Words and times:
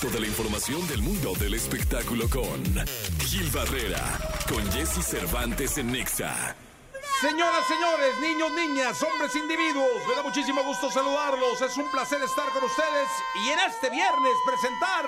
Toda 0.00 0.20
la 0.20 0.26
información 0.26 0.86
del 0.88 1.00
mundo 1.00 1.32
del 1.40 1.54
espectáculo 1.54 2.28
con 2.28 2.62
Gil 3.24 3.50
Barrera, 3.50 4.02
con 4.46 4.62
Jesse 4.70 5.02
Cervantes 5.02 5.78
en 5.78 5.90
Nexa. 5.90 6.54
Señoras, 7.22 7.64
señores, 7.66 8.20
niños, 8.20 8.50
niñas, 8.52 9.02
hombres, 9.02 9.34
individuos, 9.34 10.06
me 10.06 10.14
da 10.14 10.22
muchísimo 10.22 10.62
gusto 10.64 10.90
saludarlos. 10.90 11.62
Es 11.62 11.78
un 11.78 11.90
placer 11.90 12.20
estar 12.22 12.46
con 12.50 12.64
ustedes 12.64 13.08
y 13.42 13.48
en 13.48 13.58
este 13.60 13.88
viernes 13.88 14.32
presentar 14.44 15.06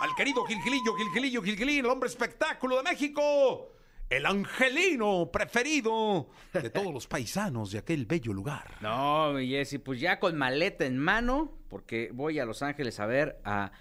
al 0.00 0.14
querido 0.14 0.44
Gilgilillo, 0.44 0.94
Gilgilillo, 0.94 1.42
Gilgilín, 1.42 1.78
el 1.78 1.86
hombre 1.86 2.10
espectáculo 2.10 2.76
de 2.76 2.82
México, 2.82 3.72
el 4.10 4.26
angelino 4.26 5.30
preferido 5.32 6.28
de 6.52 6.68
todos 6.68 6.92
los 6.92 7.06
paisanos 7.06 7.70
de 7.70 7.78
aquel 7.78 8.04
bello 8.04 8.34
lugar. 8.34 8.74
No, 8.82 9.32
mi 9.32 9.48
Jessy, 9.48 9.78
pues 9.78 9.98
ya 9.98 10.20
con 10.20 10.36
maleta 10.36 10.84
en 10.84 10.98
mano, 10.98 11.52
porque 11.70 12.10
voy 12.12 12.38
a 12.38 12.44
Los 12.44 12.62
Ángeles 12.62 13.00
a 13.00 13.06
ver 13.06 13.40
a 13.42 13.72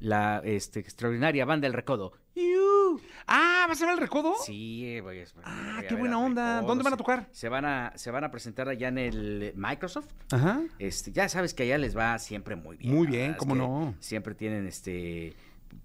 la 0.00 0.40
este, 0.44 0.80
extraordinaria 0.80 1.44
banda 1.44 1.66
El 1.66 1.72
Recodo. 1.72 2.12
¡Iu! 2.34 3.00
Ah, 3.26 3.64
¿vas 3.68 3.80
a 3.80 3.86
ver 3.86 3.94
el 3.94 4.00
recodo? 4.00 4.34
Sí, 4.44 5.00
voy 5.00 5.20
a 5.20 5.24
Ah, 5.42 5.72
voy 5.76 5.84
a 5.84 5.88
qué 5.88 5.94
buena 5.94 6.18
onda. 6.18 6.56
Recodo. 6.56 6.68
¿Dónde 6.68 6.84
van 6.84 6.92
a 6.92 6.96
Se- 6.96 6.98
tocar? 6.98 7.28
Se 7.32 7.48
van 7.48 7.64
a, 7.64 7.92
se 7.96 8.10
van 8.10 8.24
a 8.24 8.30
presentar 8.30 8.68
allá 8.68 8.88
en 8.88 8.98
el 8.98 9.52
Microsoft. 9.56 10.08
Ajá. 10.30 10.60
Este, 10.78 11.12
ya 11.12 11.28
sabes 11.30 11.54
que 11.54 11.62
allá 11.62 11.78
les 11.78 11.96
va 11.96 12.18
siempre 12.18 12.56
muy 12.56 12.76
bien. 12.76 12.94
Muy 12.94 13.06
bien, 13.06 13.34
cómo 13.34 13.54
no. 13.54 13.94
Siempre 14.00 14.34
tienen 14.34 14.66
este, 14.66 15.34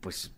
pues, 0.01 0.33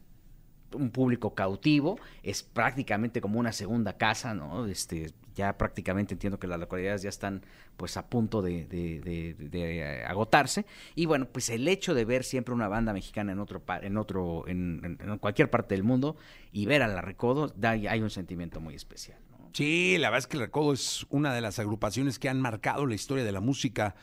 un 0.73 0.89
público 0.91 1.33
cautivo. 1.33 1.99
Es 2.23 2.43
prácticamente 2.43 3.21
como 3.21 3.39
una 3.39 3.51
segunda 3.51 3.97
casa, 3.97 4.33
¿no? 4.33 4.65
Este, 4.65 5.11
ya 5.35 5.57
prácticamente 5.57 6.13
entiendo 6.13 6.39
que 6.39 6.47
las 6.47 6.59
localidades 6.59 7.01
ya 7.01 7.09
están, 7.09 7.41
pues, 7.77 7.97
a 7.97 8.07
punto 8.07 8.41
de, 8.41 8.65
de- 8.65 8.99
de- 9.01 9.33
de, 9.49 9.79
eh, 9.79 10.03
agotarse. 10.05 10.65
Y 10.95 11.05
bueno, 11.07 11.27
pues 11.27 11.49
el 11.49 11.67
hecho 11.67 11.93
de 11.93 12.05
ver 12.05 12.23
siempre 12.23 12.53
una 12.53 12.67
banda 12.67 12.93
mexicana 12.93 13.31
en 13.31 13.39
otro, 13.39 13.61
en 13.81 13.97
otro, 13.97 14.47
en, 14.47 14.97
en- 14.99 15.17
cualquier 15.17 15.49
parte 15.49 15.73
del 15.75 15.83
mundo 15.83 16.15
y 16.51 16.65
ver 16.65 16.83
a 16.83 16.87
la 16.87 17.01
Recodo, 17.01 17.47
da, 17.55 17.71
hay 17.71 18.01
un 18.01 18.09
sentimiento 18.09 18.59
muy 18.59 18.75
especial. 18.75 19.17
Sí, 19.53 19.97
la 19.99 20.09
verdad 20.09 20.19
es 20.19 20.27
que 20.27 20.37
el 20.37 20.41
Recodo 20.43 20.73
es 20.73 21.05
una 21.09 21.31
de 21.31 21.39
las 21.41 21.59
agrupaciones 21.59 22.17
que 22.17 22.27
han 22.27 22.41
marcado 22.41 22.87
la 22.87 22.95
historia 22.95 23.23
de 23.23 23.31
la 23.31 23.39
música 23.39 23.93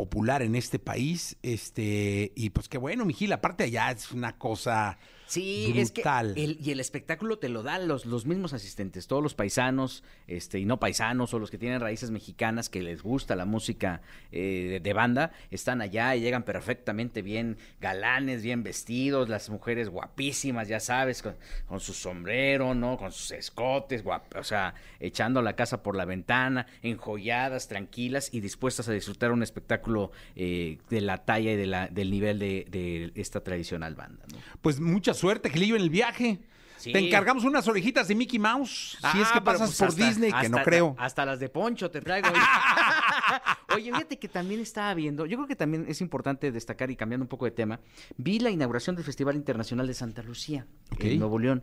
popular 0.00 0.40
en 0.40 0.54
este 0.56 0.78
país. 0.78 1.36
Este, 1.42 2.32
y 2.34 2.50
pues 2.50 2.68
qué 2.70 2.78
bueno, 2.78 3.04
Mijil, 3.04 3.32
aparte 3.34 3.64
allá 3.64 3.90
es 3.90 4.12
una 4.12 4.38
cosa 4.38 4.96
Sí, 5.26 5.72
brutal. 5.72 6.30
es 6.30 6.34
que 6.34 6.42
el, 6.44 6.58
y 6.60 6.72
el 6.72 6.80
espectáculo 6.80 7.38
te 7.38 7.48
lo 7.48 7.62
dan 7.62 7.86
los, 7.86 8.04
los 8.04 8.26
mismos 8.26 8.52
asistentes, 8.52 9.06
todos 9.06 9.22
los 9.22 9.34
paisanos, 9.34 10.02
este, 10.26 10.58
y 10.58 10.64
no 10.64 10.80
paisanos, 10.80 11.32
o 11.34 11.38
los 11.38 11.52
que 11.52 11.58
tienen 11.58 11.80
raíces 11.80 12.10
mexicanas, 12.10 12.68
que 12.68 12.82
les 12.82 13.00
gusta 13.02 13.36
la 13.36 13.44
música 13.44 14.00
eh, 14.32 14.66
de, 14.70 14.80
de 14.80 14.92
banda, 14.92 15.30
están 15.52 15.82
allá 15.82 16.16
y 16.16 16.20
llegan 16.20 16.42
perfectamente 16.42 17.22
bien 17.22 17.58
galanes, 17.80 18.42
bien 18.42 18.64
vestidos, 18.64 19.28
las 19.28 19.50
mujeres 19.50 19.88
guapísimas, 19.88 20.66
ya 20.66 20.80
sabes, 20.80 21.22
con, 21.22 21.36
con 21.68 21.78
su 21.78 21.92
sombrero, 21.92 22.74
¿no? 22.74 22.96
Con 22.96 23.12
sus 23.12 23.30
escotes, 23.30 24.04
guap- 24.04 24.36
o 24.36 24.42
sea, 24.44 24.74
echando 24.98 25.42
la 25.42 25.54
casa 25.54 25.80
por 25.84 25.94
la 25.94 26.06
ventana, 26.06 26.66
enjolladas, 26.82 27.68
tranquilas 27.68 28.30
y 28.32 28.40
dispuestas 28.40 28.88
a 28.88 28.92
disfrutar 28.92 29.30
un 29.30 29.44
espectáculo 29.44 29.89
eh, 30.36 30.78
de 30.88 31.00
la 31.00 31.18
talla 31.18 31.52
y 31.52 31.56
de 31.56 31.66
la, 31.66 31.88
del 31.88 32.10
nivel 32.10 32.38
de, 32.38 32.66
de 32.70 33.12
esta 33.14 33.40
tradicional 33.42 33.94
banda, 33.94 34.24
¿no? 34.32 34.38
Pues 34.62 34.80
mucha 34.80 35.14
suerte, 35.14 35.50
Gilillo, 35.50 35.76
en 35.76 35.82
el 35.82 35.90
viaje. 35.90 36.40
Sí. 36.78 36.92
Te 36.92 36.98
encargamos 36.98 37.44
unas 37.44 37.68
orejitas 37.68 38.08
de 38.08 38.14
Mickey 38.14 38.38
Mouse. 38.38 38.96
si 39.12 39.20
es 39.20 39.28
Ah, 39.28 39.32
que 39.34 39.40
pasas 39.42 39.68
pues 39.68 39.78
por 39.78 39.88
hasta- 39.88 40.06
Disney, 40.08 40.32
que 40.32 40.48
no 40.48 40.62
creo. 40.62 40.94
Hasta 40.98 41.26
las 41.26 41.38
de 41.38 41.50
Poncho 41.50 41.90
te 41.90 42.00
traigo. 42.00 42.28
Oye, 43.74 43.92
fíjate 43.92 44.18
que 44.18 44.28
también 44.28 44.60
estaba 44.60 44.92
viendo, 44.94 45.26
yo 45.26 45.36
creo 45.36 45.46
que 45.46 45.56
también 45.56 45.84
es 45.88 46.00
importante 46.00 46.50
destacar 46.50 46.90
y 46.90 46.96
cambiando 46.96 47.24
un 47.24 47.28
poco 47.28 47.44
de 47.44 47.50
tema, 47.50 47.80
vi 48.16 48.38
la 48.38 48.50
inauguración 48.50 48.96
del 48.96 49.04
Festival 49.04 49.36
Internacional 49.36 49.86
de 49.86 49.94
Santa 49.94 50.22
Lucía 50.22 50.66
en 50.98 51.18
Nuevo 51.18 51.38
León. 51.38 51.62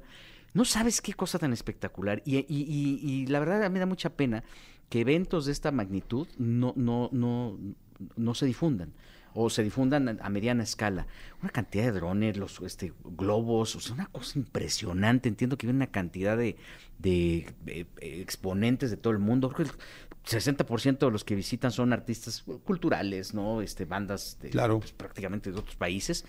No 0.53 0.65
sabes 0.65 1.01
qué 1.01 1.13
cosa 1.13 1.37
tan 1.39 1.51
espectacular. 1.51 2.21
Y, 2.25 2.37
y- 2.37 2.45
y- 2.49 2.99
y 3.01 3.25
la 3.27 3.39
verdad 3.39 3.63
a 3.63 3.69
mí 3.69 3.73
me 3.73 3.79
da 3.79 3.85
mucha 3.85 4.11
pena 4.11 4.43
que 4.89 5.01
eventos 5.01 5.45
de 5.45 5.51
esta 5.51 5.71
magnitud 5.71 6.27
no, 6.37 6.73
no, 6.77 7.09
no, 7.11 7.57
no 8.15 8.33
se 8.35 8.45
difundan. 8.45 8.93
O 9.39 9.49
se 9.51 9.63
difundan 9.63 10.17
a- 10.21 10.29
mediana 10.29 10.63
escala. 10.63 11.05
Una 11.41 11.51
cantidad 11.51 11.83
de 11.85 11.91
drones, 11.91 12.37
los 12.37 12.59
este, 12.61 12.93
globos, 13.03 13.75
o 13.75 13.79
sea, 13.79 13.93
una 13.93 14.07
cosa 14.07 14.39
impresionante. 14.39 15.29
Entiendo 15.29 15.57
que 15.57 15.67
viene 15.67 15.77
una 15.77 15.91
cantidad 15.91 16.35
de, 16.37 16.55
de, 16.99 17.53
eh, 17.67 17.85
exponentes 18.01 18.89
de 18.89 18.97
todo 18.97 19.13
el 19.13 19.19
mundo. 19.19 19.53
60% 20.27 21.05
de 21.05 21.11
los 21.11 21.23
que 21.23 21.35
visitan 21.35 21.71
son 21.71 21.93
artistas 21.93 22.43
culturales, 22.65 23.33
¿no? 23.33 23.61
Este, 23.61 23.85
bandas 23.85 24.37
de, 24.41 24.49
Claro. 24.49 24.79
pues, 24.79 24.91
prácticamente 24.91 25.51
de 25.51 25.59
otros 25.59 25.75
países. 25.75 26.25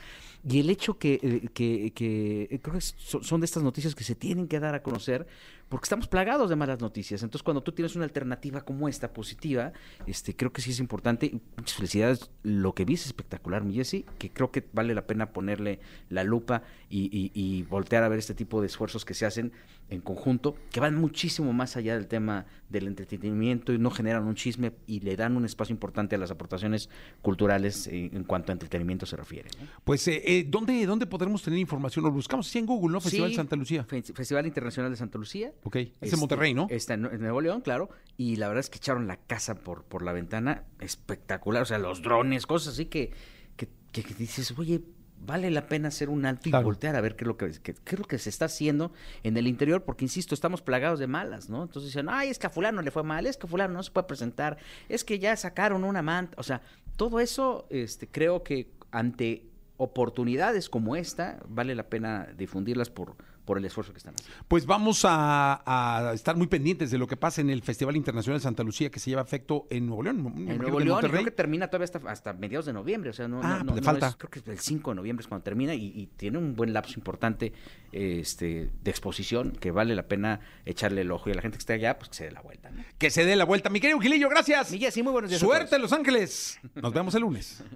Y 0.49 0.61
el 0.61 0.71
hecho 0.71 0.99
que, 0.99 1.15
eh, 1.23 1.49
que, 1.53 1.93
que, 1.95 2.43
eh, 2.51 2.61
creo 2.61 2.75
que 2.77 2.81
so- 2.81 3.23
son 3.23 3.41
de 3.41 3.45
estas 3.47 3.63
noticias 3.63 3.95
que 3.95 4.05
se 4.05 4.15
tienen 4.15 4.47
que 4.47 4.61
dar 4.61 4.75
a 4.75 4.83
conocer 4.83 5.27
porque 5.69 5.85
estamos 5.85 6.09
plagados 6.09 6.49
de 6.49 6.57
malas 6.57 6.81
noticias. 6.81 7.23
Entonces, 7.23 7.43
cuando 7.43 7.61
tú 7.63 7.73
tienes 7.73 7.95
una 7.97 8.05
alternativa 8.05 8.63
como 8.63 8.89
esta, 8.89 9.13
positiva, 9.13 9.73
este, 10.07 10.35
creo 10.35 10.53
que 10.53 10.63
sí 10.63 10.71
es 10.71 10.79
importante. 10.81 11.39
Muchas 11.59 11.77
felicidades. 11.77 12.31
Lo 12.43 12.75
que 12.75 12.85
vi 12.87 12.95
es 12.95 13.05
espectacular, 13.05 13.65
mi 13.65 13.75
Jessy, 13.75 14.07
que 14.19 14.31
creo 14.31 14.51
que 14.51 14.65
vale 14.73 14.95
la 14.95 15.07
pena 15.07 15.33
ponerle 15.33 15.81
la 16.09 16.25
lupa 16.25 16.63
y, 16.89 17.11
y- 17.13 17.33
y 17.35 17.65
voltear 17.65 18.03
a 18.05 18.09
ver 18.09 18.19
este 18.21 18.35
tipo 18.35 18.61
de 18.61 18.69
esfuerzos 18.69 19.05
que 19.05 19.13
se 19.15 19.27
hacen 19.27 19.53
en 19.91 20.01
conjunto, 20.01 20.55
que 20.71 20.81
van 20.81 20.95
muchísimo 20.97 21.53
más 21.53 21.77
allá 21.77 21.95
del 21.95 22.07
tema 22.07 22.47
del 22.69 22.87
entretenimiento 22.87 23.73
y 23.73 23.79
no 23.79 23.91
generan 23.91 24.25
un 24.27 24.35
chisme 24.35 24.73
y 24.87 25.01
le 25.01 25.17
dan 25.17 25.37
un 25.37 25.45
espacio 25.45 25.73
importante 25.73 26.17
a 26.17 26.19
las 26.19 26.31
aportaciones 26.31 26.89
culturales 27.23 27.87
eh, 27.87 28.11
en 28.13 28.25
cuanto 28.25 28.53
a 28.53 28.55
entretenimiento 28.55 29.07
se 29.07 29.17
refiere. 29.17 29.51
¿no? 29.61 29.67
Pues, 29.85 30.07
eh, 30.09 30.23
eh, 30.25 30.45
¿dónde, 30.49 30.85
¿dónde 30.87 31.07
podremos 31.07 31.43
tener 31.43 31.59
información? 31.59 32.05
Lo 32.05 32.11
buscamos 32.11 32.47
así 32.49 32.59
en 32.59 32.67
Google, 32.67 32.93
¿no? 32.93 33.01
Festival 33.01 33.31
Sí, 33.31 33.37
Santa 33.37 33.57
Lucía. 33.57 33.85
Fe- 33.85 34.03
Festival 34.03 34.47
Internacional 34.47 34.91
de 34.91 34.97
Santa 34.97 35.19
Lucía. 35.19 35.53
Ok, 35.65 35.77
es 35.77 35.89
Este, 36.01 36.15
en 36.17 36.21
Monterrey, 36.21 36.55
¿no? 36.55 36.67
Está 36.71 36.95
en, 36.95 37.07
en 37.07 37.21
Nuevo 37.21 37.41
León, 37.41 37.61
claro. 37.61 37.89
Y 38.17 38.37
la 38.37 38.49
verdad 38.49 38.61
es 38.61 38.71
que 38.71 38.79
echaron 38.79 39.07
la 39.07 39.17
casa 39.17 39.55
por, 39.57 39.85
por 39.85 40.03
la 40.03 40.13
ventana. 40.13 40.65
Espectacular. 40.81 41.63
O 41.63 41.67
sea, 41.67 41.79
los 41.79 42.03
drones, 42.03 42.47
cosas 42.47 42.75
así 42.75 42.87
que, 42.87 43.13
que- 43.57 43.69
que 43.93 44.03
dices, 44.19 44.53
oye, 44.59 44.83
vale 45.29 45.51
la 45.51 45.69
pena 45.69 45.89
hacer 45.89 46.09
un 46.09 46.25
alto 46.27 46.49
y 46.49 46.51
Claro. 46.53 46.65
voltear 46.65 46.97
a 46.97 47.01
ver 47.01 47.15
qué 47.15 47.25
es, 47.25 47.29
lo 47.29 47.37
que, 47.37 47.51
qué- 47.63 47.75
qué 47.75 47.95
es 47.95 47.99
lo 47.99 48.05
que 48.07 48.19
se 48.19 48.31
está 48.31 48.47
haciendo 48.47 48.91
en 49.23 49.37
el 49.37 49.47
interior, 49.47 49.85
porque 49.85 50.05
insisto, 50.05 50.35
estamos 50.35 50.63
plagados 50.63 50.99
de 50.99 51.07
malas, 51.07 51.49
¿no? 51.51 51.63
Entonces 51.63 51.93
dicen, 51.93 52.09
ay, 52.09 52.31
es 52.31 52.39
que 52.39 52.47
a 52.47 52.51
fulano 52.51 52.81
le 52.83 52.91
fue 52.91 53.03
mal, 53.05 53.27
es 53.27 53.37
que 53.37 53.47
a 53.47 53.51
fulano 53.51 53.75
no 53.75 53.83
se 53.83 53.91
puede 53.91 54.07
presentar, 54.07 54.57
es 54.89 55.05
que 55.05 55.19
ya 55.19 55.37
sacaron 55.37 55.85
una 55.85 56.01
manta. 56.03 56.35
O 56.39 56.43
sea, 56.43 56.63
todo 56.97 57.21
eso 57.21 57.67
este, 57.71 58.09
creo 58.09 58.43
que 58.43 58.73
ante 58.91 59.45
oportunidades 59.79 60.69
como 60.69 60.95
esta, 60.97 61.39
vale 61.49 61.75
la 61.75 61.85
pena 61.85 62.29
difundirlas 62.37 62.91
por, 62.91 63.17
por 63.45 63.57
el 63.59 63.65
esfuerzo 63.65 63.93
que 63.93 63.99
están 63.99 64.15
haciendo. 64.15 64.45
Pues 64.49 64.67
vamos 64.67 65.05
a, 65.05 65.63
a 65.65 66.13
estar 66.13 66.37
muy 66.37 66.49
pendientes 66.49 66.91
de 66.91 66.99
lo 66.99 67.07
que 67.07 67.17
pasa 67.17 67.41
en 67.41 67.49
el 67.49 67.63
Festival 67.63 67.97
Internacional 67.97 68.39
de 68.39 68.43
Santa 68.43 68.63
Lucía 68.65 68.91
que 68.91 68.99
se 69.01 69.09
lleva 69.11 69.23
a 69.23 69.25
efecto 69.25 69.67
en 69.71 69.87
Nuevo 69.87 70.03
León. 70.03 70.35
En 70.37 70.59
Nuevo 70.59 70.81
León, 70.81 71.01
creo 71.01 71.25
que 71.25 71.31
termina 71.31 71.69
todavía 71.69 71.85
hasta, 71.85 71.99
hasta 72.11 72.33
mediados 72.35 72.67
de 72.67 72.73
noviembre, 72.75 73.11
o 73.11 73.13
sea, 73.13 73.27
no, 73.29 73.41
Ah, 73.43 73.59
no, 73.59 73.59
no- 73.59 73.65
pues 73.67 73.75
le 73.77 73.81
no 73.81 73.85
falta. 73.87 74.09
es- 74.09 74.17
creo 74.17 74.31
que 74.31 74.51
el 74.51 74.59
5 74.59 74.91
de 74.91 74.95
noviembre 74.97 75.23
es 75.23 75.29
cuando 75.29 75.45
termina 75.45 75.75
y, 75.75 75.87
y 75.95 76.07
tiene 76.09 76.37
un 76.39 76.55
buen 76.57 76.73
lapso 76.73 76.95
importante 76.99 77.53
este, 77.93 78.71
de 78.83 78.91
exposición 78.91 79.53
que 79.53 79.71
vale 79.71 79.95
la 79.95 80.03
pena 80.09 80.41
echarle 80.67 81.01
el 81.03 81.11
ojo 81.13 81.29
y 81.29 81.33
a 81.33 81.37
la 81.37 81.43
gente 81.43 81.57
que 81.57 81.63
esté 81.63 81.73
allá, 81.75 81.99
pues 81.99 82.11
que 82.11 82.17
se 82.17 82.25
dé 82.25 82.33
la 82.33 82.43
vuelta. 82.43 82.71
Que 82.99 83.11
se 83.11 83.25
dé 83.25 83.37
la 83.37 83.45
vuelta. 83.45 83.71
Mi 83.71 83.81
querido 83.81 83.99
Gilillo, 84.01 84.29
gracias. 84.29 84.71
Miguel, 84.73 84.93
sí, 84.93 85.03
muy 85.03 85.13
buenos 85.13 85.31
días 85.31 85.43
a 85.43 85.47
Suerte. 85.47 85.79
Los 85.79 85.93
Ángeles. 85.93 86.59
Nos 86.75 86.93
vemos 86.93 87.15
el 87.15 87.23
lunes. 87.23 87.63